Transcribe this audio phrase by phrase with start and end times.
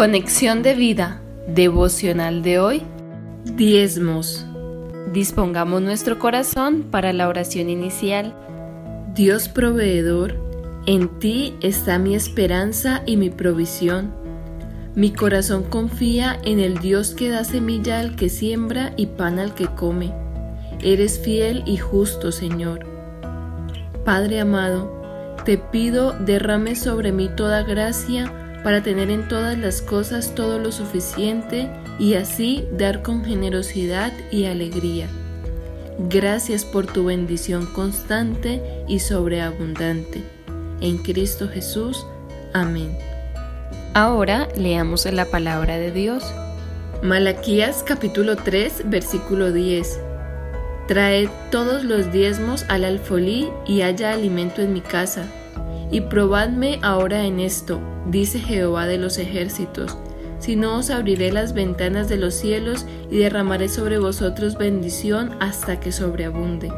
[0.00, 2.82] Conexión de vida, devocional de hoy,
[3.44, 4.46] diezmos.
[5.12, 8.34] Dispongamos nuestro corazón para la oración inicial.
[9.14, 10.36] Dios proveedor,
[10.86, 14.14] en ti está mi esperanza y mi provisión.
[14.94, 19.52] Mi corazón confía en el Dios que da semilla al que siembra y pan al
[19.52, 20.14] que come.
[20.82, 22.86] Eres fiel y justo, Señor.
[24.06, 28.32] Padre amado, te pido derrame sobre mí toda gracia,
[28.62, 31.68] para tener en todas las cosas todo lo suficiente
[31.98, 35.08] y así dar con generosidad y alegría.
[36.08, 40.22] Gracias por tu bendición constante y sobreabundante.
[40.80, 42.06] En Cristo Jesús.
[42.52, 42.96] Amén.
[43.94, 46.24] Ahora leamos la palabra de Dios.
[47.02, 50.00] Malaquías capítulo 3 versículo 10.
[50.86, 55.26] Traed todos los diezmos al alfolí y haya alimento en mi casa
[55.90, 59.96] y probadme ahora en esto, dice Jehová de los ejércitos,
[60.38, 65.80] si no os abriré las ventanas de los cielos y derramaré sobre vosotros bendición hasta
[65.80, 66.72] que sobreabunde.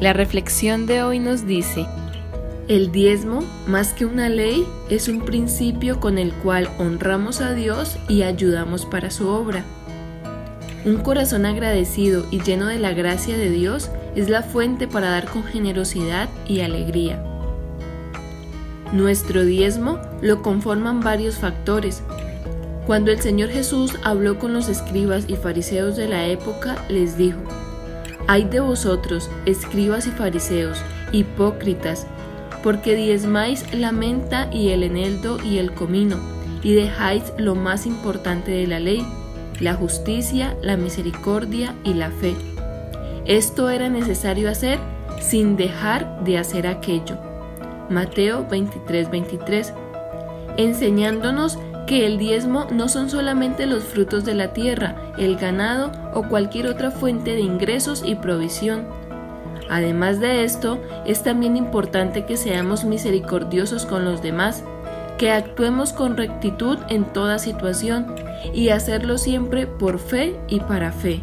[0.00, 1.86] La reflexión de hoy nos dice,
[2.68, 7.98] el diezmo, más que una ley, es un principio con el cual honramos a Dios
[8.08, 9.64] y ayudamos para su obra.
[10.84, 15.26] Un corazón agradecido y lleno de la gracia de Dios es la fuente para dar
[15.26, 17.29] con generosidad y alegría.
[18.92, 22.02] Nuestro diezmo lo conforman varios factores.
[22.86, 27.38] Cuando el Señor Jesús habló con los escribas y fariseos de la época, les dijo,
[28.26, 30.78] Hay de vosotros, escribas y fariseos,
[31.12, 32.08] hipócritas,
[32.64, 36.18] porque diezmáis la menta y el eneldo y el comino,
[36.62, 39.06] y dejáis lo más importante de la ley,
[39.60, 42.34] la justicia, la misericordia y la fe.
[43.24, 44.80] Esto era necesario hacer
[45.20, 47.29] sin dejar de hacer aquello.
[47.90, 49.74] Mateo 23, 23,
[50.56, 56.22] enseñándonos que el diezmo no son solamente los frutos de la tierra, el ganado o
[56.22, 58.86] cualquier otra fuente de ingresos y provisión.
[59.68, 64.62] Además de esto, es también importante que seamos misericordiosos con los demás,
[65.18, 68.14] que actuemos con rectitud en toda situación
[68.54, 71.20] y hacerlo siempre por fe y para fe.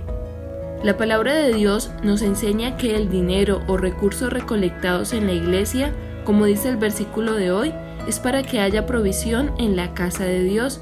[0.84, 5.91] La palabra de Dios nos enseña que el dinero o recursos recolectados en la iglesia
[6.27, 7.73] como dice el versículo de hoy,
[8.05, 10.81] es para que haya provisión en la casa de Dios,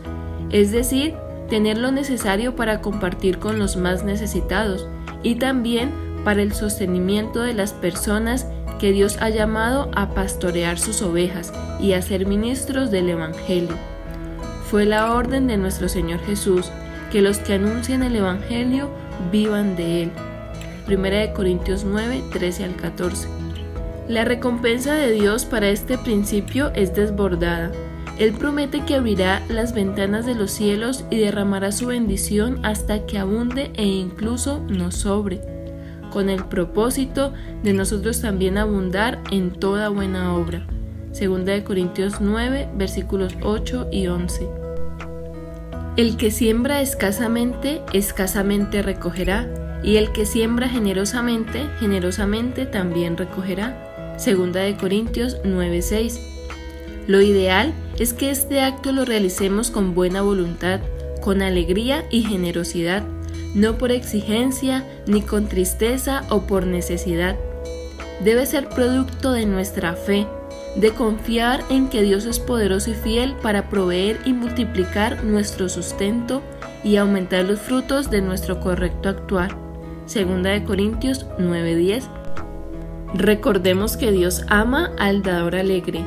[0.49, 1.13] es decir,
[1.51, 4.87] tener lo necesario para compartir con los más necesitados
[5.21, 5.91] y también
[6.23, 8.47] para el sostenimiento de las personas
[8.79, 13.75] que Dios ha llamado a pastorear sus ovejas y a ser ministros del Evangelio.
[14.71, 16.71] Fue la orden de nuestro Señor Jesús
[17.11, 18.89] que los que anuncian el Evangelio
[19.31, 20.11] vivan de él.
[20.87, 23.44] 1 Corintios 9, 13 al 14.
[24.07, 27.71] La recompensa de Dios para este principio es desbordada.
[28.19, 33.17] Él promete que abrirá las ventanas de los cielos y derramará su bendición hasta que
[33.17, 35.41] abunde e incluso nos sobre,
[36.11, 37.33] con el propósito
[37.63, 40.67] de nosotros también abundar en toda buena obra.
[41.11, 44.47] Segunda de Corintios 9, versículos 8 y 11.
[45.97, 49.47] El que siembra escasamente, escasamente recogerá,
[49.85, 54.15] y el que siembra generosamente, generosamente también recogerá.
[54.17, 56.19] Segunda de Corintios 9:6.
[57.07, 60.79] Lo ideal es que este acto lo realicemos con buena voluntad,
[61.21, 63.03] con alegría y generosidad,
[63.53, 67.35] no por exigencia, ni con tristeza o por necesidad.
[68.23, 70.25] Debe ser producto de nuestra fe,
[70.77, 76.41] de confiar en que Dios es poderoso y fiel para proveer y multiplicar nuestro sustento
[76.83, 79.64] y aumentar los frutos de nuestro correcto actuar.
[80.05, 82.07] Segunda de Corintios 9:10
[83.13, 86.03] Recordemos que Dios ama al dador alegre.